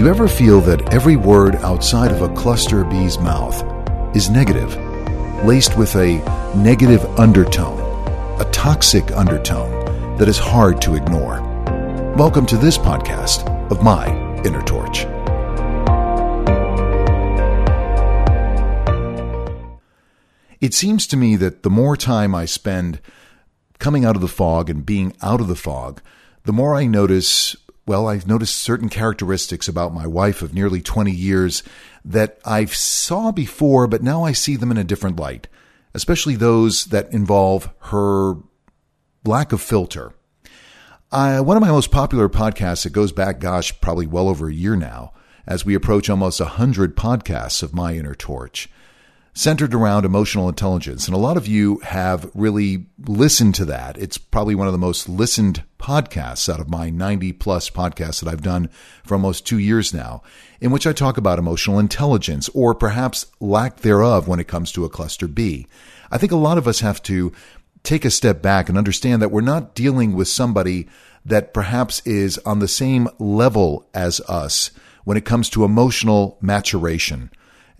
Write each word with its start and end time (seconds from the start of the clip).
Do 0.00 0.06
you 0.06 0.12
ever 0.12 0.28
feel 0.28 0.62
that 0.62 0.94
every 0.94 1.16
word 1.16 1.56
outside 1.56 2.10
of 2.10 2.22
a 2.22 2.34
cluster 2.34 2.84
B's 2.84 3.18
mouth 3.18 3.62
is 4.16 4.30
negative, 4.30 4.74
laced 5.44 5.76
with 5.76 5.94
a 5.94 6.24
negative 6.56 7.04
undertone, 7.18 7.78
a 8.40 8.50
toxic 8.50 9.12
undertone 9.12 10.16
that 10.16 10.26
is 10.26 10.38
hard 10.38 10.80
to 10.80 10.94
ignore? 10.94 11.42
Welcome 12.16 12.46
to 12.46 12.56
this 12.56 12.78
podcast 12.78 13.46
of 13.70 13.82
My 13.82 14.08
Inner 14.42 14.62
Torch. 14.62 15.00
It 20.62 20.72
seems 20.72 21.06
to 21.08 21.18
me 21.18 21.36
that 21.36 21.62
the 21.62 21.68
more 21.68 21.94
time 21.94 22.34
I 22.34 22.46
spend 22.46 23.02
coming 23.78 24.06
out 24.06 24.16
of 24.16 24.22
the 24.22 24.28
fog 24.28 24.70
and 24.70 24.86
being 24.86 25.14
out 25.20 25.42
of 25.42 25.48
the 25.48 25.54
fog, 25.54 26.00
the 26.44 26.54
more 26.54 26.74
I 26.74 26.86
notice, 26.86 27.54
well, 27.90 28.06
I've 28.06 28.28
noticed 28.28 28.56
certain 28.56 28.88
characteristics 28.88 29.66
about 29.66 29.92
my 29.92 30.06
wife 30.06 30.42
of 30.42 30.54
nearly 30.54 30.80
20 30.80 31.10
years 31.10 31.64
that 32.04 32.38
I 32.44 32.66
saw 32.66 33.32
before, 33.32 33.88
but 33.88 34.00
now 34.00 34.22
I 34.22 34.30
see 34.30 34.54
them 34.54 34.70
in 34.70 34.76
a 34.76 34.84
different 34.84 35.18
light, 35.18 35.48
especially 35.92 36.36
those 36.36 36.84
that 36.84 37.12
involve 37.12 37.68
her 37.86 38.34
lack 39.24 39.50
of 39.50 39.60
filter. 39.60 40.12
One 41.10 41.56
of 41.56 41.60
my 41.60 41.72
most 41.72 41.90
popular 41.90 42.28
podcasts 42.28 42.84
that 42.84 42.92
goes 42.92 43.10
back, 43.10 43.40
gosh, 43.40 43.80
probably 43.80 44.06
well 44.06 44.28
over 44.28 44.48
a 44.48 44.54
year 44.54 44.76
now, 44.76 45.12
as 45.44 45.64
we 45.66 45.74
approach 45.74 46.08
almost 46.08 46.38
100 46.38 46.96
podcasts 46.96 47.60
of 47.60 47.74
My 47.74 47.96
Inner 47.96 48.14
Torch 48.14 48.70
centered 49.32 49.74
around 49.74 50.04
emotional 50.04 50.48
intelligence. 50.48 51.06
And 51.06 51.14
a 51.14 51.20
lot 51.20 51.36
of 51.36 51.46
you 51.46 51.78
have 51.78 52.30
really 52.34 52.86
listened 52.98 53.54
to 53.56 53.64
that. 53.66 53.96
It's 53.96 54.18
probably 54.18 54.54
one 54.54 54.66
of 54.66 54.72
the 54.72 54.78
most 54.78 55.08
listened 55.08 55.62
podcasts 55.78 56.52
out 56.52 56.60
of 56.60 56.68
my 56.68 56.90
90 56.90 57.32
plus 57.34 57.70
podcasts 57.70 58.20
that 58.20 58.30
I've 58.30 58.42
done 58.42 58.68
for 59.04 59.14
almost 59.14 59.46
two 59.46 59.58
years 59.58 59.94
now, 59.94 60.22
in 60.60 60.70
which 60.70 60.86
I 60.86 60.92
talk 60.92 61.16
about 61.16 61.38
emotional 61.38 61.78
intelligence 61.78 62.48
or 62.54 62.74
perhaps 62.74 63.26
lack 63.40 63.78
thereof 63.78 64.28
when 64.28 64.40
it 64.40 64.48
comes 64.48 64.72
to 64.72 64.84
a 64.84 64.90
cluster 64.90 65.28
B. 65.28 65.66
I 66.10 66.18
think 66.18 66.32
a 66.32 66.36
lot 66.36 66.58
of 66.58 66.66
us 66.66 66.80
have 66.80 67.02
to 67.04 67.32
take 67.82 68.04
a 68.04 68.10
step 68.10 68.42
back 68.42 68.68
and 68.68 68.76
understand 68.76 69.22
that 69.22 69.30
we're 69.30 69.40
not 69.40 69.74
dealing 69.74 70.14
with 70.14 70.28
somebody 70.28 70.88
that 71.24 71.54
perhaps 71.54 72.00
is 72.04 72.38
on 72.38 72.58
the 72.58 72.68
same 72.68 73.08
level 73.18 73.88
as 73.94 74.20
us 74.22 74.70
when 75.04 75.16
it 75.16 75.24
comes 75.24 75.48
to 75.50 75.64
emotional 75.64 76.38
maturation. 76.40 77.30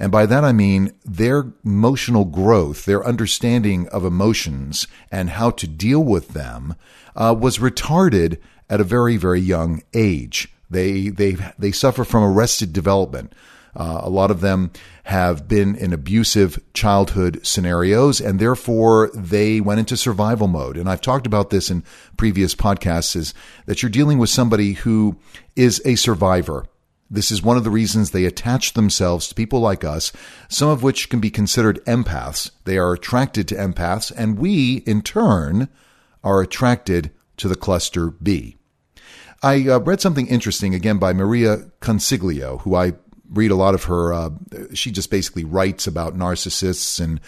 And 0.01 0.11
by 0.11 0.25
that 0.25 0.45
I 0.45 0.53
mean 0.53 0.93
their 1.05 1.53
emotional 1.63 2.25
growth, 2.25 2.87
their 2.87 3.07
understanding 3.07 3.87
of 3.89 4.03
emotions 4.03 4.89
and 5.13 5.29
how 5.29 5.51
to 5.51 5.69
deal 5.69 6.03
with 6.03 6.29
them 6.29 6.75
uh, 7.15 7.37
was 7.39 7.59
retarded 7.59 8.39
at 8.71 8.81
a 8.81 8.85
very, 8.85 9.19
very 9.19 9.41
young 9.41 9.83
age. 9.93 10.49
They, 10.71 11.11
they, 11.11 11.37
they 11.59 11.71
suffer 11.71 12.05
from 12.05 12.25
arrested 12.25 12.73
development. 12.73 13.35
Uh, 13.77 14.01
a 14.03 14.09
lot 14.09 14.31
of 14.31 14.41
them 14.41 14.71
have 15.05 15.47
been 15.47 15.77
in 15.77 15.93
abusive 15.93 16.59
childhood 16.73 17.41
scenarios 17.45 18.23
and 18.23 18.41
therefore 18.41 19.11
they 19.15 19.61
went 19.61 19.81
into 19.81 19.99
survival 19.99 20.49
mode. 20.49 20.79
And 20.79 20.89
I've 20.89 21.03
talked 21.03 21.27
about 21.27 21.51
this 21.51 21.71
in 21.71 21.85
previous 22.17 22.55
podcasts 22.55 23.15
is 23.17 23.35
that 23.67 23.83
you're 23.83 23.91
dealing 23.91 24.17
with 24.17 24.31
somebody 24.31 24.73
who 24.73 25.19
is 25.57 25.83
a 25.85 25.95
survivor. 25.97 26.65
This 27.11 27.33
is 27.33 27.43
one 27.43 27.57
of 27.57 27.65
the 27.65 27.71
reasons 27.71 28.11
they 28.11 28.25
attach 28.25 28.75
themselves 28.75 29.29
to 29.29 29.35
people 29.35 29.59
like 29.61 29.83
us, 29.83 30.13
some 30.49 30.69
of 30.69 30.83
which 30.83 31.09
can 31.09 31.19
be 31.19 31.31
considered 31.31 31.85
empaths. 31.85 32.51
They 32.65 32.79
are 32.79 32.93
attracted 32.93 33.49
to 33.49 33.57
empaths, 33.57 34.13
and 34.17 34.39
we, 34.39 34.77
in 34.87 35.03
turn, 35.03 35.69
are 36.23 36.41
attracted 36.41 37.11
to 37.39 37.49
the 37.49 37.57
cluster 37.57 38.11
B. 38.11 38.57
I 39.43 39.69
uh, 39.69 39.81
read 39.81 40.01
something 40.01 40.27
interesting 40.27 40.75
again 40.75 40.99
by 40.99 41.13
Maria 41.13 41.71
Consiglio, 41.81 42.61
who 42.61 42.77
I 42.77 42.93
read 43.31 43.51
a 43.51 43.57
lot 43.57 43.75
of 43.75 43.85
her. 43.85 44.13
Uh, 44.13 44.31
she 44.75 44.91
just 44.91 45.11
basically 45.11 45.45
writes 45.45 45.87
about 45.87 46.17
narcissists 46.17 47.01
and 47.01 47.21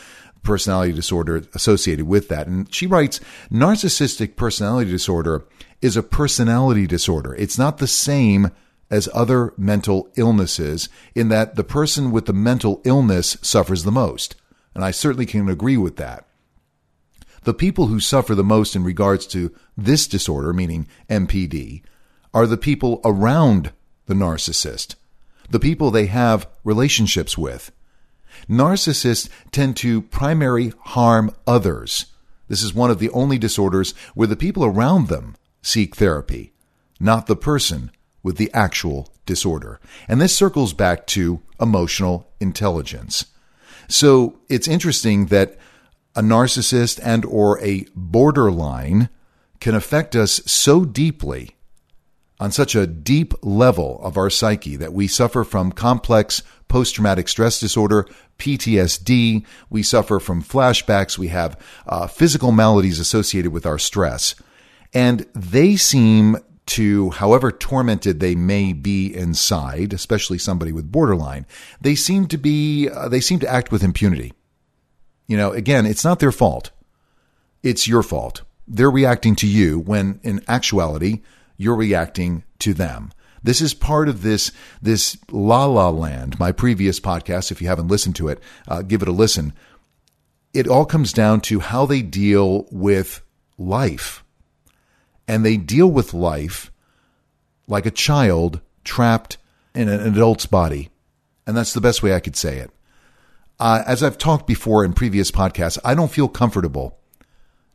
personality 0.43 0.93
disorder 0.93 1.45
associated 1.55 2.07
with 2.07 2.29
that. 2.29 2.47
And 2.47 2.73
she 2.73 2.87
writes 2.87 3.21
narcissistic 3.51 4.37
personality 4.37 4.91
disorder 4.91 5.45
is 5.81 5.97
a 5.97 6.03
personality 6.03 6.87
disorder. 6.87 7.35
It's 7.35 7.59
not 7.59 7.79
the 7.79 7.87
same 7.87 8.51
as 8.93 9.09
other 9.15 9.55
mental 9.57 10.13
illnesses 10.17 10.91
in 11.15 11.31
that 11.31 11.57
the 11.57 11.65
person 11.65 12.11
with 12.11 12.27
the 12.27 12.33
mental 12.35 12.83
illness 12.85 13.39
suffers 13.41 13.85
the 13.85 13.91
most. 13.91 14.37
And 14.75 14.85
I 14.85 14.91
certainly 14.91 15.25
can 15.25 15.49
agree 15.49 15.79
with 15.79 15.97
that. 15.97 16.27
The 17.45 17.55
people 17.55 17.87
who 17.87 18.01
suffer 18.01 18.35
the 18.35 18.45
most 18.45 18.77
in 18.77 18.85
regards 18.85 19.27
to 19.29 19.51
this 19.77 20.07
disorder, 20.07 20.53
meaning 20.53 20.87
NPD, 21.09 21.83
are 22.35 22.47
the 22.47 22.59
people 22.59 23.01
around 23.03 23.73
the 24.07 24.15
narcissist, 24.15 24.95
the 25.49 25.59
people 25.59 25.91
they 25.91 26.07
have 26.07 26.47
relationships 26.63 27.37
with. 27.37 27.73
Narcissists 28.49 29.29
tend 29.53 29.77
to 29.79 30.03
primarily 30.03 30.73
harm 30.81 31.35
others. 31.47 32.07
This 32.49 32.63
is 32.63 32.75
one 32.75 32.91
of 32.91 32.99
the 32.99 33.11
only 33.11 33.39
disorders 33.39 33.93
where 34.15 34.29
the 34.29 34.37
people 34.37 34.65
around 34.65 35.09
them 35.09 35.35
seek 35.63 35.97
therapy, 35.97 36.53
not 37.01 37.27
the 37.27 37.37
person 37.37 37.91
with 38.23 38.37
the 38.37 38.51
actual 38.53 39.13
disorder. 39.27 39.81
And 40.09 40.21
this 40.21 40.35
circles 40.35 40.73
back 40.73 41.07
to 41.09 41.41
emotional 41.61 42.31
intelligence. 42.41 43.27
So 43.89 44.41
it's 44.49 44.69
interesting 44.69 45.27
that 45.27 45.59
a 46.15 46.23
narcissist 46.23 47.01
and 47.03 47.25
or 47.25 47.61
a 47.61 47.87
borderline 47.95 49.09
can 49.61 49.75
affect 49.75 50.15
us 50.17 50.41
so 50.45 50.85
deeply 50.85 51.57
on 52.41 52.51
such 52.51 52.75
a 52.75 52.87
deep 52.87 53.35
level 53.43 54.01
of 54.03 54.17
our 54.17 54.29
psyche 54.29 54.77
that 54.77 54.93
we 54.93 55.07
suffer 55.07 55.45
from 55.45 55.71
complex 55.71 56.43
post 56.67 56.95
traumatic 56.95 57.29
stress 57.29 57.61
disorder, 57.61 58.07
PTSD. 58.39 59.45
We 59.71 59.83
suffer 59.83 60.19
from 60.19 60.43
flashbacks. 60.43 61.17
We 61.17 61.29
have 61.29 61.61
uh, 61.87 62.09
physical 62.09 62.51
maladies 62.51 62.99
associated 62.99 63.53
with 63.53 63.67
our 63.67 63.79
stress. 63.79 64.35
And 64.93 65.27
they 65.35 65.77
seem 65.77 66.37
to 66.67 67.11
however 67.11 67.51
tormented 67.51 68.21
they 68.21 68.35
may 68.35 68.73
be 68.73 69.15
inside, 69.15 69.93
especially 69.93 70.39
somebody 70.39 70.73
with 70.73 70.93
borderline, 70.93 71.47
they 71.81 71.95
seem 71.95 72.27
to 72.29 72.39
be, 72.39 72.89
uh, 72.89 73.09
they 73.09 73.21
seem 73.21 73.39
to 73.41 73.49
act 73.49 73.73
with 73.73 73.83
impunity. 73.83 74.33
You 75.27 75.37
know, 75.37 75.53
again, 75.53 75.87
it's 75.87 76.05
not 76.05 76.21
their 76.21 76.33
fault. 76.33 76.71
It's 77.63 77.89
your 77.89 78.03
fault. 78.03 78.43
They're 78.67 78.91
reacting 78.91 79.37
to 79.37 79.47
you 79.47 79.81
when 79.81 80.21
in 80.23 80.43
actuality, 80.49 81.23
you're 81.57 81.77
reacting 81.77 82.45
to 82.61 82.75
them. 82.75 83.13
This 83.43 83.61
is 83.61 83.75
part 83.75 84.09
of 84.09 84.23
this, 84.23 84.53
this 84.81 85.19
la 85.31 85.65
la 85.67 85.91
land. 85.91 86.39
My 86.39 86.53
previous 86.53 87.01
podcast, 87.01 87.51
if 87.51 87.61
you 87.61 87.69
haven't 87.69 87.89
listened 87.89 88.17
to 88.17 88.29
it, 88.29 88.41
uh, 88.69 88.83
give 88.83 89.03
it 89.03 89.09
a 89.09 89.13
listen. 89.13 89.53
It 90.55 90.69
all 90.69 90.85
comes 90.85 91.13
down 91.13 91.41
to 91.43 91.61
how 91.61 91.87
they 91.87 92.03
deal 92.03 92.67
with 92.71 93.23
life 93.59 94.22
and 95.27 95.45
they 95.45 95.57
deal 95.57 95.91
with 95.91 96.15
life 96.15 96.71
like 97.67 97.87
a 97.87 97.91
child 97.91 98.61
trapped 98.85 99.39
in 99.75 99.89
an 99.89 100.01
adult's 100.01 100.47
body. 100.47 100.91
And 101.47 101.57
that's 101.57 101.73
the 101.73 101.81
best 101.81 102.03
way 102.03 102.15
I 102.15 102.21
could 102.21 102.37
say 102.37 102.59
it. 102.59 102.71
Uh, 103.59 103.83
as 103.87 104.03
I've 104.03 104.19
talked 104.19 104.47
before 104.47 104.85
in 104.85 104.93
previous 104.93 105.31
podcasts, 105.31 105.79
I 105.85 105.95
don't 105.95 106.11
feel 106.11 106.29
comfortable 106.29 106.99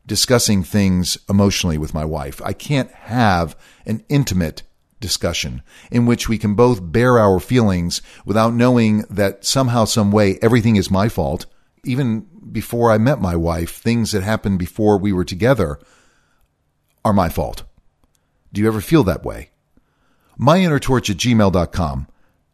discussing 0.06 0.63
things 0.63 1.18
emotionally 1.30 1.78
with 1.78 1.94
my 1.94 2.06
wife. 2.06 2.41
I 2.44 2.53
can't 2.53 2.91
have 2.91 3.57
an 3.86 4.03
intimate 4.09 4.63
discussion 5.00 5.62
in 5.91 6.06
which 6.06 6.28
we 6.28 6.38
can 6.38 6.56
both 6.56 6.80
bare 6.81 7.19
our 7.19 7.40
feelings 7.40 8.02
without 8.25 8.53
knowing 8.53 9.03
that 9.09 9.46
somehow, 9.46 9.86
some 9.86 10.12
way, 10.12 10.40
everything 10.41 10.75
is 10.75 10.90
my 10.90 11.09
fault. 11.09 11.46
Even 11.84 12.22
before 12.52 12.91
I 12.91 12.97
met 12.97 13.22
my 13.22 13.36
wife, 13.36 13.75
things 13.75 14.12
that 14.12 14.24
happened 14.24 14.59
before 14.59 14.97
we 14.97 15.13
were 15.13 15.25
together 15.25 15.80
are 17.07 17.13
my 17.13 17.29
fault. 17.29 17.63
Do 18.51 18.59
you 18.59 18.68
ever 18.68 18.81
feel 18.81 19.06
that 19.06 19.23
way? 19.23 19.51
MyInnerTorch 20.38 21.09
at 21.09 21.15
gmail.com. 21.15 22.07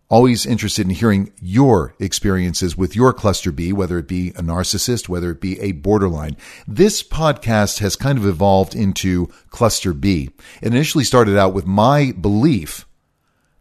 Always 0.10 0.46
interested 0.46 0.86
in 0.86 0.92
hearing 0.92 1.34
your 1.42 1.96
experiences 1.98 2.78
with 2.78 2.96
your 2.96 3.14
cluster 3.14 3.52
B, 3.52 3.74
whether 3.74 3.98
it 3.98 4.08
be 4.08 4.30
a 4.30 4.44
narcissist, 4.44 5.10
whether 5.10 5.32
it 5.32 5.42
be 5.42 5.60
a 5.60 5.72
borderline. 5.72 6.38
This 6.68 7.02
podcast 7.02 7.80
has 7.80 7.96
kind 7.96 8.20
of 8.20 8.28
evolved 8.28 8.76
into 8.76 9.26
cluster 9.50 9.92
B. 9.92 10.30
It 10.62 10.68
initially 10.68 11.04
started 11.04 11.36
out 11.36 11.56
with 11.56 11.66
my 11.66 12.12
belief 12.12 12.86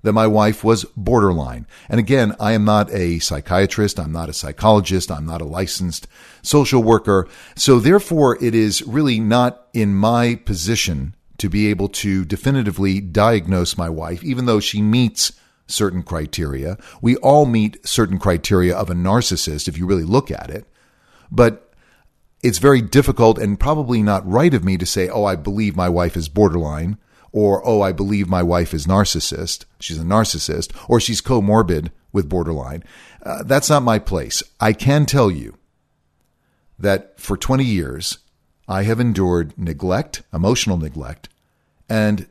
that 0.02 0.12
my 0.12 0.26
wife 0.26 0.64
was 0.64 0.84
borderline. 0.96 1.66
And 1.88 1.99
again, 1.99 2.34
I 2.40 2.52
am 2.52 2.64
not 2.64 2.93
a 2.93 3.19
psychiatrist. 3.20 3.99
I'm 3.99 4.12
not 4.12 4.28
a 4.28 4.34
psychologist. 4.34 5.10
I'm 5.10 5.26
not 5.26 5.40
a 5.40 5.46
licensed 5.46 6.08
social 6.43 6.82
worker. 6.82 7.28
So 7.56 7.78
therefore, 7.78 8.43
it 8.43 8.54
is 8.54 8.82
really 8.82 9.20
not 9.20 9.66
in 9.72 9.94
my 9.94 10.34
position 10.34 11.14
to 11.38 11.49
be 11.49 11.69
able 11.69 11.88
to 11.88 12.25
definitively 12.25 13.00
diagnose 13.00 13.76
my 13.76 13.88
wife, 13.88 14.22
even 14.22 14.46
though 14.46 14.60
she 14.60 14.82
meets 14.82 15.32
certain 15.66 16.02
criteria. 16.02 16.76
We 17.00 17.16
all 17.16 17.46
meet 17.46 17.87
certain 17.87 18.19
criteria 18.19 18.76
of 18.76 18.90
a 18.90 18.94
narcissist 18.94 19.69
if 19.69 19.78
you 19.78 19.87
really 19.87 20.05
look 20.05 20.31
at 20.31 20.50
it. 20.50 20.66
But 21.31 21.72
it's 22.43 22.58
very 22.58 22.82
difficult 22.82 23.38
and 23.38 23.58
probably 23.58 24.02
not 24.02 24.28
right 24.28 24.52
of 24.52 24.64
me 24.64 24.76
to 24.76 24.87
say, 24.87 25.08
oh, 25.08 25.25
I 25.25 25.37
believe 25.37 25.76
my 25.76 25.88
wife 25.88 26.16
is 26.16 26.28
borderline 26.28 26.98
or, 27.32 27.67
oh, 27.67 27.81
I 27.81 27.93
believe 27.93 28.29
my 28.29 28.43
wife 28.43 28.75
is 28.75 28.87
narcissist. 28.87 29.64
She's 29.81 29.99
a 29.99 30.05
narcissist, 30.05 30.70
or 30.88 31.00
she's 31.00 31.23
comorbid 31.23 31.90
with 32.12 32.29
borderline. 32.29 32.84
Uh, 33.23 33.43
that's 33.43 33.70
not 33.70 33.82
my 33.82 33.99
place. 33.99 34.43
I 34.61 34.73
can 34.73 35.06
tell 35.06 35.31
you 35.31 35.56
that 36.79 37.19
for 37.19 37.37
20 37.37 37.64
years, 37.64 38.19
I 38.69 38.82
have 38.82 39.00
endured 39.00 39.56
neglect, 39.56 40.23
emotional 40.32 40.76
neglect, 40.76 41.29
and 41.88 42.26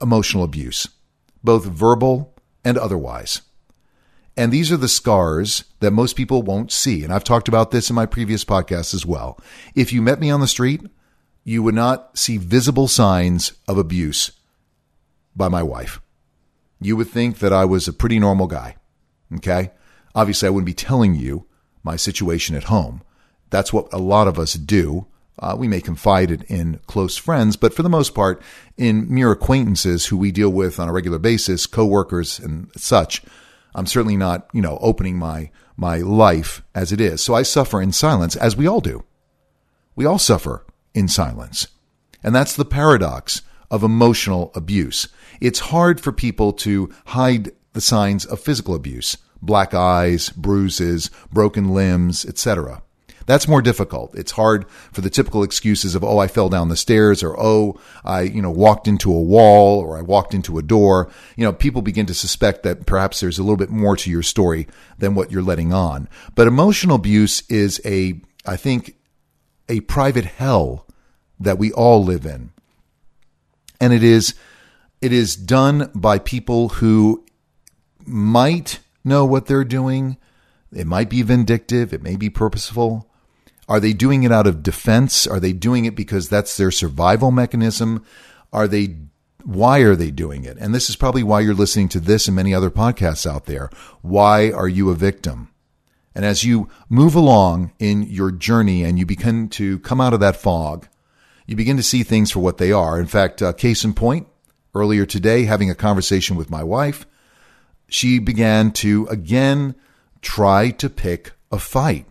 emotional 0.00 0.44
abuse, 0.44 0.88
both 1.42 1.64
verbal 1.64 2.34
and 2.64 2.76
otherwise. 2.76 3.42
And 4.36 4.52
these 4.52 4.72
are 4.72 4.76
the 4.76 4.88
scars 4.88 5.64
that 5.78 5.92
most 5.92 6.16
people 6.16 6.42
won't 6.42 6.72
see. 6.72 7.04
And 7.04 7.12
I've 7.12 7.24
talked 7.24 7.46
about 7.46 7.70
this 7.70 7.88
in 7.88 7.94
my 7.94 8.06
previous 8.06 8.44
podcast 8.44 8.92
as 8.92 9.06
well. 9.06 9.38
If 9.74 9.92
you 9.92 10.02
met 10.02 10.18
me 10.18 10.30
on 10.30 10.40
the 10.40 10.48
street, 10.48 10.82
you 11.44 11.62
would 11.62 11.74
not 11.74 12.18
see 12.18 12.38
visible 12.38 12.88
signs 12.88 13.52
of 13.68 13.76
abuse 13.76 14.32
by 15.36 15.48
my 15.48 15.62
wife. 15.62 16.00
You 16.80 16.96
would 16.96 17.08
think 17.08 17.38
that 17.38 17.52
I 17.52 17.64
was 17.64 17.86
a 17.86 17.92
pretty 17.92 18.18
normal 18.18 18.46
guy. 18.46 18.76
Okay. 19.36 19.70
Obviously, 20.14 20.46
I 20.46 20.50
wouldn't 20.50 20.66
be 20.66 20.74
telling 20.74 21.14
you 21.14 21.46
my 21.82 21.96
situation 21.96 22.56
at 22.56 22.64
home. 22.64 23.02
That's 23.50 23.72
what 23.72 23.92
a 23.92 23.98
lot 23.98 24.26
of 24.26 24.38
us 24.38 24.54
do. 24.54 25.06
Uh, 25.38 25.54
we 25.58 25.68
may 25.68 25.80
confide 25.80 26.30
it 26.30 26.44
in 26.44 26.80
close 26.86 27.16
friends, 27.16 27.56
but 27.56 27.74
for 27.74 27.82
the 27.82 27.88
most 27.88 28.14
part, 28.14 28.40
in 28.76 29.12
mere 29.12 29.32
acquaintances 29.32 30.06
who 30.06 30.16
we 30.16 30.30
deal 30.30 30.50
with 30.50 30.78
on 30.78 30.88
a 30.88 30.92
regular 30.92 31.18
basis, 31.18 31.66
coworkers 31.66 32.38
and 32.38 32.70
such, 32.76 33.22
I'm 33.74 33.86
certainly 33.86 34.16
not, 34.16 34.48
you 34.52 34.62
know, 34.62 34.78
opening 34.80 35.18
my 35.18 35.50
my 35.76 35.98
life 35.98 36.62
as 36.72 36.92
it 36.92 37.00
is. 37.00 37.20
So 37.20 37.34
I 37.34 37.42
suffer 37.42 37.82
in 37.82 37.90
silence, 37.90 38.36
as 38.36 38.56
we 38.56 38.68
all 38.68 38.80
do. 38.80 39.02
We 39.96 40.04
all 40.04 40.20
suffer 40.20 40.64
in 40.94 41.08
silence. 41.08 41.66
And 42.22 42.34
that's 42.34 42.56
the 42.56 42.64
paradox 42.64 43.42
of 43.70 43.82
emotional 43.82 44.52
abuse. 44.54 45.08
It's 45.40 45.58
hard 45.58 46.00
for 46.00 46.12
people 46.12 46.52
to 46.54 46.90
hide 47.06 47.50
the 47.72 47.80
signs 47.80 48.24
of 48.24 48.40
physical 48.40 48.74
abuse, 48.74 49.18
black 49.42 49.74
eyes, 49.74 50.30
bruises, 50.30 51.10
broken 51.32 51.74
limbs, 51.74 52.24
etc. 52.24 52.82
That's 53.26 53.48
more 53.48 53.62
difficult. 53.62 54.14
It's 54.14 54.32
hard 54.32 54.68
for 54.92 55.00
the 55.00 55.10
typical 55.10 55.42
excuses 55.42 55.94
of, 55.94 56.04
oh, 56.04 56.18
I 56.18 56.28
fell 56.28 56.48
down 56.48 56.68
the 56.68 56.76
stairs 56.76 57.22
or, 57.22 57.38
oh, 57.38 57.80
I, 58.04 58.22
you 58.22 58.42
know, 58.42 58.50
walked 58.50 58.86
into 58.86 59.14
a 59.14 59.20
wall 59.20 59.80
or 59.80 59.96
I 59.96 60.02
walked 60.02 60.34
into 60.34 60.58
a 60.58 60.62
door. 60.62 61.10
You 61.36 61.44
know, 61.44 61.52
people 61.52 61.82
begin 61.82 62.06
to 62.06 62.14
suspect 62.14 62.62
that 62.64 62.86
perhaps 62.86 63.20
there's 63.20 63.38
a 63.38 63.42
little 63.42 63.56
bit 63.56 63.70
more 63.70 63.96
to 63.96 64.10
your 64.10 64.22
story 64.22 64.68
than 64.98 65.14
what 65.14 65.30
you're 65.30 65.42
letting 65.42 65.72
on. 65.72 66.08
But 66.34 66.46
emotional 66.46 66.96
abuse 66.96 67.42
is 67.48 67.80
a, 67.84 68.20
I 68.46 68.56
think, 68.56 68.96
a 69.68 69.80
private 69.80 70.24
hell 70.24 70.86
that 71.38 71.58
we 71.58 71.72
all 71.72 72.02
live 72.04 72.26
in. 72.26 72.52
And 73.80 73.92
it 73.92 74.02
is, 74.02 74.34
it 75.00 75.12
is 75.12 75.36
done 75.36 75.90
by 75.94 76.18
people 76.18 76.68
who 76.70 77.24
might 78.06 78.80
know 79.02 79.24
what 79.24 79.46
they're 79.46 79.64
doing. 79.64 80.16
It 80.72 80.86
might 80.86 81.10
be 81.10 81.22
vindictive. 81.22 81.92
It 81.92 82.02
may 82.02 82.16
be 82.16 82.30
purposeful. 82.30 83.10
Are 83.68 83.80
they 83.80 83.92
doing 83.92 84.22
it 84.22 84.32
out 84.32 84.46
of 84.46 84.62
defense? 84.62 85.26
Are 85.26 85.40
they 85.40 85.52
doing 85.52 85.84
it 85.84 85.94
because 85.94 86.28
that's 86.28 86.56
their 86.56 86.70
survival 86.70 87.30
mechanism? 87.30 88.04
Are 88.52 88.68
they 88.68 88.96
why 89.44 89.80
are 89.80 89.94
they 89.94 90.10
doing 90.10 90.44
it? 90.44 90.56
And 90.58 90.74
this 90.74 90.88
is 90.88 90.96
probably 90.96 91.22
why 91.22 91.40
you're 91.40 91.54
listening 91.54 91.90
to 91.90 92.00
this 92.00 92.26
and 92.26 92.34
many 92.34 92.54
other 92.54 92.70
podcasts 92.70 93.30
out 93.30 93.44
there. 93.44 93.68
Why 94.00 94.50
are 94.50 94.68
you 94.68 94.88
a 94.90 94.94
victim? 94.94 95.50
And 96.14 96.24
as 96.24 96.44
you 96.44 96.68
move 96.88 97.14
along 97.14 97.72
in 97.78 98.02
your 98.04 98.30
journey 98.30 98.84
and 98.84 98.98
you 98.98 99.06
begin 99.06 99.48
to 99.50 99.78
come 99.80 100.00
out 100.00 100.14
of 100.14 100.20
that 100.20 100.36
fog, 100.36 100.86
you 101.46 101.56
begin 101.56 101.76
to 101.76 101.82
see 101.82 102.02
things 102.02 102.30
for 102.30 102.40
what 102.40 102.58
they 102.58 102.72
are. 102.72 102.98
In 102.98 103.06
fact, 103.06 103.42
uh, 103.42 103.52
case 103.52 103.84
in 103.84 103.94
point, 103.94 104.28
earlier 104.74 105.06
today, 105.06 105.44
having 105.44 105.70
a 105.70 105.74
conversation 105.74 106.36
with 106.36 106.50
my 106.50 106.62
wife, 106.62 107.06
she 107.88 108.18
began 108.18 108.70
to 108.72 109.06
again 109.08 109.74
try 110.22 110.70
to 110.70 110.88
pick 110.88 111.32
a 111.52 111.58
fight. 111.58 112.06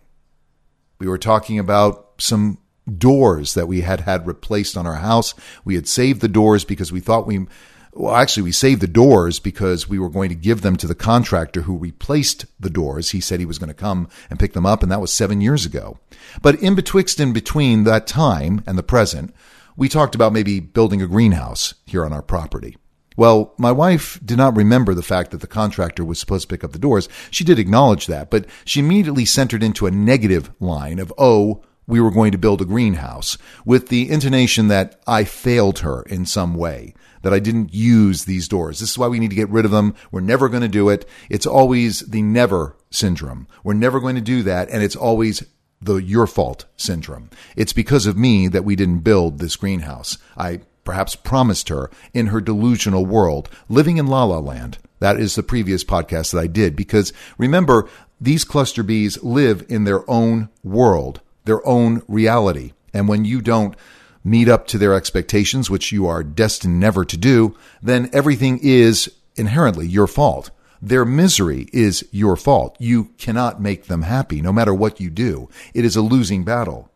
We 0.98 1.08
were 1.08 1.18
talking 1.18 1.58
about 1.58 2.12
some 2.18 2.58
doors 2.98 3.54
that 3.54 3.66
we 3.66 3.80
had 3.80 4.00
had 4.00 4.26
replaced 4.26 4.76
on 4.76 4.86
our 4.86 4.96
house. 4.96 5.34
We 5.64 5.74
had 5.74 5.88
saved 5.88 6.20
the 6.20 6.28
doors 6.28 6.64
because 6.64 6.92
we 6.92 7.00
thought 7.00 7.26
we, 7.26 7.46
well, 7.96 8.14
actually, 8.16 8.42
we 8.42 8.52
saved 8.52 8.80
the 8.80 8.88
doors 8.88 9.38
because 9.38 9.88
we 9.88 9.98
were 9.98 10.08
going 10.08 10.28
to 10.28 10.34
give 10.34 10.62
them 10.62 10.76
to 10.76 10.86
the 10.86 10.94
contractor 10.94 11.62
who 11.62 11.76
replaced 11.76 12.46
the 12.58 12.70
doors. 12.70 13.10
He 13.10 13.20
said 13.20 13.38
he 13.38 13.46
was 13.46 13.58
going 13.58 13.68
to 13.68 13.74
come 13.74 14.08
and 14.28 14.38
pick 14.38 14.52
them 14.52 14.66
up, 14.66 14.82
and 14.82 14.90
that 14.90 15.00
was 15.00 15.12
seven 15.12 15.40
years 15.40 15.64
ago. 15.64 15.98
But 16.42 16.60
in 16.60 16.74
betwixt 16.74 17.20
and 17.20 17.32
between 17.32 17.84
that 17.84 18.06
time 18.06 18.62
and 18.66 18.76
the 18.76 18.82
present, 18.82 19.34
we 19.76 19.88
talked 19.88 20.14
about 20.14 20.32
maybe 20.32 20.60
building 20.60 21.02
a 21.02 21.06
greenhouse 21.06 21.74
here 21.86 22.04
on 22.04 22.12
our 22.12 22.22
property. 22.22 22.76
Well, 23.16 23.54
my 23.58 23.70
wife 23.70 24.18
did 24.24 24.38
not 24.38 24.56
remember 24.56 24.92
the 24.92 25.02
fact 25.02 25.30
that 25.30 25.40
the 25.40 25.46
contractor 25.46 26.04
was 26.04 26.18
supposed 26.18 26.48
to 26.48 26.52
pick 26.52 26.64
up 26.64 26.72
the 26.72 26.80
doors. 26.80 27.08
She 27.30 27.44
did 27.44 27.60
acknowledge 27.60 28.06
that, 28.08 28.28
but 28.28 28.46
she 28.64 28.80
immediately 28.80 29.24
centered 29.24 29.62
into 29.62 29.86
a 29.86 29.92
negative 29.92 30.50
line 30.58 30.98
of, 30.98 31.12
oh, 31.16 31.62
we 31.86 32.00
were 32.00 32.10
going 32.10 32.32
to 32.32 32.38
build 32.38 32.60
a 32.60 32.64
greenhouse 32.64 33.36
with 33.64 33.88
the 33.88 34.10
intonation 34.10 34.68
that 34.68 35.00
I 35.06 35.24
failed 35.24 35.80
her 35.80 36.02
in 36.02 36.26
some 36.26 36.54
way, 36.54 36.94
that 37.22 37.34
I 37.34 37.38
didn't 37.38 37.74
use 37.74 38.24
these 38.24 38.48
doors. 38.48 38.80
This 38.80 38.90
is 38.90 38.98
why 38.98 39.08
we 39.08 39.18
need 39.18 39.30
to 39.30 39.36
get 39.36 39.48
rid 39.50 39.64
of 39.64 39.70
them. 39.70 39.94
We're 40.10 40.20
never 40.20 40.48
going 40.48 40.62
to 40.62 40.68
do 40.68 40.88
it. 40.88 41.08
It's 41.28 41.46
always 41.46 42.00
the 42.00 42.22
never 42.22 42.76
syndrome. 42.90 43.46
We're 43.62 43.74
never 43.74 44.00
going 44.00 44.14
to 44.16 44.20
do 44.20 44.42
that. 44.42 44.68
And 44.70 44.82
it's 44.82 44.96
always 44.96 45.44
the 45.80 45.96
your 45.96 46.26
fault 46.26 46.64
syndrome. 46.76 47.30
It's 47.56 47.72
because 47.72 48.06
of 48.06 48.16
me 48.16 48.48
that 48.48 48.64
we 48.64 48.76
didn't 48.76 49.00
build 49.00 49.38
this 49.38 49.56
greenhouse. 49.56 50.18
I 50.36 50.60
perhaps 50.84 51.16
promised 51.16 51.68
her 51.68 51.90
in 52.12 52.26
her 52.26 52.40
delusional 52.40 53.06
world, 53.06 53.48
living 53.68 53.96
in 53.96 54.06
La 54.06 54.24
La 54.24 54.38
Land. 54.38 54.78
That 55.00 55.18
is 55.18 55.34
the 55.34 55.42
previous 55.42 55.84
podcast 55.84 56.32
that 56.32 56.40
I 56.40 56.46
did 56.46 56.76
because 56.76 57.12
remember, 57.36 57.88
these 58.20 58.44
cluster 58.44 58.84
Bs 58.84 59.18
live 59.22 59.66
in 59.68 59.84
their 59.84 60.08
own 60.08 60.48
world, 60.62 61.20
their 61.44 61.66
own 61.66 62.02
reality. 62.08 62.72
And 62.92 63.08
when 63.08 63.24
you 63.24 63.40
don't 63.40 63.76
meet 64.22 64.48
up 64.48 64.66
to 64.68 64.78
their 64.78 64.94
expectations, 64.94 65.68
which 65.68 65.92
you 65.92 66.06
are 66.06 66.22
destined 66.22 66.80
never 66.80 67.04
to 67.04 67.16
do, 67.16 67.54
then 67.82 68.08
everything 68.12 68.58
is 68.62 69.10
inherently 69.36 69.86
your 69.86 70.06
fault. 70.06 70.50
Their 70.80 71.04
misery 71.04 71.68
is 71.72 72.06
your 72.10 72.36
fault. 72.36 72.76
You 72.78 73.10
cannot 73.18 73.60
make 73.60 73.86
them 73.86 74.02
happy 74.02 74.40
no 74.40 74.52
matter 74.52 74.74
what 74.74 75.00
you 75.00 75.10
do. 75.10 75.48
It 75.72 75.84
is 75.84 75.96
a 75.96 76.02
losing 76.02 76.44
battle. 76.44 76.90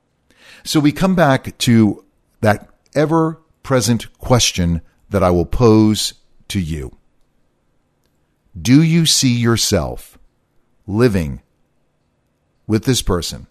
So 0.64 0.80
we 0.80 0.92
come 0.92 1.14
back 1.14 1.56
to 1.58 2.04
that 2.40 2.68
ever 2.94 3.40
present 3.62 4.18
question 4.18 4.82
that 5.10 5.22
I 5.22 5.30
will 5.30 5.46
pose 5.46 6.14
to 6.48 6.60
you. 6.60 6.96
Do 8.60 8.82
you 8.82 9.06
see 9.06 9.34
yourself 9.34 10.18
living 10.86 11.42
with 12.66 12.84
this 12.84 13.02
person 13.02 13.46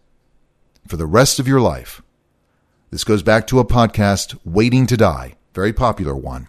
for 0.87 0.97
the 0.97 1.05
rest 1.05 1.39
of 1.39 1.47
your 1.47 1.61
life? 1.61 2.01
This 2.89 3.03
goes 3.03 3.21
back 3.21 3.47
to 3.47 3.59
a 3.59 3.65
podcast, 3.65 4.37
Waiting 4.45 4.87
to 4.87 4.97
Die, 4.97 5.35
very 5.53 5.73
popular 5.73 6.15
one. 6.15 6.47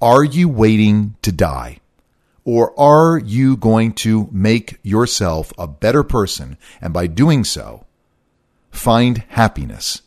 Are 0.00 0.24
you 0.24 0.48
waiting 0.48 1.14
to 1.22 1.30
die? 1.30 1.78
Or 2.44 2.78
are 2.80 3.18
you 3.18 3.56
going 3.56 3.92
to 3.94 4.28
make 4.32 4.78
yourself 4.82 5.52
a 5.56 5.68
better 5.68 6.02
person 6.02 6.56
and 6.80 6.92
by 6.92 7.06
doing 7.06 7.44
so, 7.44 7.86
find 8.70 9.18
happiness? 9.28 10.02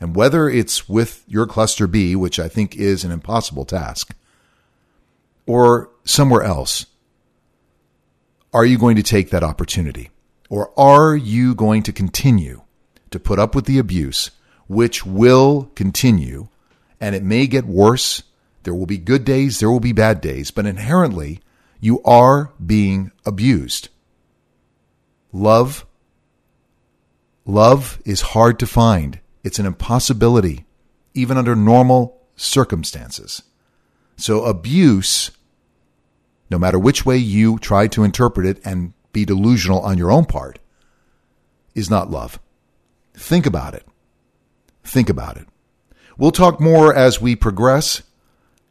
And 0.00 0.14
whether 0.14 0.48
it's 0.48 0.88
with 0.88 1.24
your 1.26 1.46
cluster 1.46 1.86
B, 1.86 2.14
which 2.14 2.38
I 2.38 2.48
think 2.48 2.76
is 2.76 3.04
an 3.04 3.10
impossible 3.10 3.64
task, 3.64 4.14
or 5.46 5.90
somewhere 6.04 6.42
else, 6.42 6.86
are 8.52 8.64
you 8.64 8.78
going 8.78 8.96
to 8.96 9.02
take 9.02 9.30
that 9.30 9.42
opportunity? 9.42 10.10
Or 10.48 10.72
are 10.78 11.16
you 11.16 11.54
going 11.54 11.82
to 11.84 11.92
continue 11.92 12.62
to 13.10 13.20
put 13.20 13.38
up 13.38 13.54
with 13.54 13.66
the 13.66 13.78
abuse, 13.78 14.30
which 14.66 15.04
will 15.04 15.70
continue, 15.74 16.48
and 17.00 17.14
it 17.14 17.22
may 17.22 17.46
get 17.46 17.64
worse? 17.64 18.22
There 18.62 18.74
will 18.74 18.86
be 18.86 18.98
good 18.98 19.24
days, 19.24 19.58
there 19.58 19.70
will 19.70 19.80
be 19.80 19.92
bad 19.92 20.20
days, 20.20 20.50
but 20.50 20.66
inherently, 20.66 21.40
you 21.80 22.02
are 22.02 22.52
being 22.64 23.10
abused. 23.24 23.88
Love. 25.32 25.86
Love 27.46 28.00
is 28.04 28.20
hard 28.20 28.58
to 28.58 28.66
find 28.66 29.18
it's 29.42 29.58
an 29.58 29.66
impossibility, 29.66 30.66
even 31.14 31.38
under 31.38 31.56
normal 31.56 32.20
circumstances. 32.36 33.42
So 34.16 34.44
abuse, 34.44 35.30
no 36.50 36.58
matter 36.58 36.78
which 36.78 37.06
way 37.06 37.16
you 37.16 37.58
try 37.58 37.86
to 37.88 38.04
interpret 38.04 38.46
it 38.46 38.60
and 38.64 38.92
be 39.12 39.24
delusional 39.24 39.80
on 39.80 39.96
your 39.96 40.12
own 40.12 40.26
part, 40.26 40.58
is 41.74 41.88
not 41.88 42.10
love. 42.10 42.38
Think 43.14 43.46
about 43.46 43.74
it. 43.74 43.86
Think 44.84 45.08
about 45.08 45.36
it. 45.36 45.46
We'll 46.16 46.32
talk 46.32 46.60
more 46.60 46.94
as 46.94 47.20
we 47.20 47.36
progress 47.36 48.02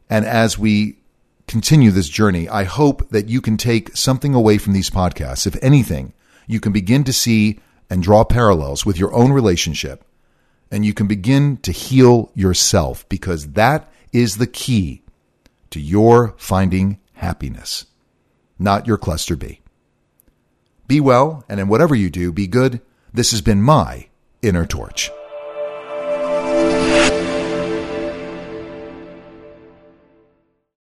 and 0.08 0.24
as 0.24 0.58
we 0.58 0.98
continue 1.46 1.90
this 1.90 2.08
journey. 2.08 2.48
I 2.48 2.64
hope 2.64 3.10
that 3.10 3.28
you 3.28 3.40
can 3.40 3.56
take 3.56 3.96
something 3.96 4.34
away 4.34 4.58
from 4.58 4.72
these 4.72 4.90
podcasts. 4.90 5.46
If 5.46 5.56
anything, 5.62 6.12
you 6.46 6.60
can 6.60 6.72
begin 6.72 7.04
to 7.04 7.12
see 7.12 7.60
and 7.88 8.02
draw 8.02 8.24
parallels 8.24 8.86
with 8.86 8.98
your 8.98 9.12
own 9.12 9.32
relationship 9.32 10.04
and 10.70 10.84
you 10.84 10.94
can 10.94 11.06
begin 11.06 11.56
to 11.58 11.72
heal 11.72 12.30
yourself 12.34 13.08
because 13.08 13.52
that 13.52 13.90
is 14.12 14.36
the 14.36 14.46
key 14.46 15.02
to 15.70 15.80
your 15.80 16.34
finding 16.36 16.98
happiness, 17.14 17.86
not 18.58 18.86
your 18.86 18.96
cluster 18.96 19.36
B. 19.36 19.60
Be 20.86 21.00
well, 21.00 21.44
and 21.48 21.60
in 21.60 21.68
whatever 21.68 21.94
you 21.94 22.10
do, 22.10 22.32
be 22.32 22.46
good. 22.46 22.80
This 23.12 23.30
has 23.32 23.40
been 23.40 23.62
my 23.62 24.08
Inner 24.42 24.64
Torch. 24.64 25.10